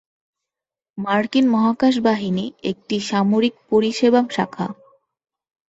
মার্কিন 0.97 1.45
মহাকাশ 1.47 1.95
বাহিনী 1.99 2.45
একটি 2.63 2.95
সামরিক 3.09 3.53
পরিষেবা 3.69 4.21
শাখা। 4.29 4.67